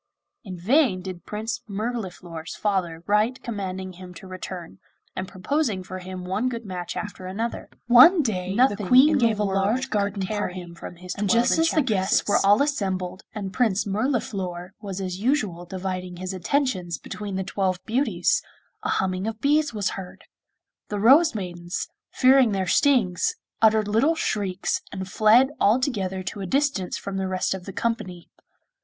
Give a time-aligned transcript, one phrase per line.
[0.43, 4.79] In vain did Prince Mirliflor's father write commanding him to return,
[5.15, 7.69] and proposing for him one good match after another.
[7.87, 11.21] Nothing in the world could tear him from his twelve enchantresses.
[11.21, 12.39] One day the Queen gave a large garden party, and just as the guests were
[12.43, 18.41] all assembled, and Prince Mirliflor was as usual dividing his attentions between the twelve beauties,
[18.81, 20.23] a humming of bees was heard.
[20.89, 26.47] The Rose maidens, fearing their stings, uttered little shrieks, and fled all together to a
[26.47, 28.31] distance from the rest of the company.